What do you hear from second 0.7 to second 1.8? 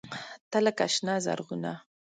“شنه زرغونه”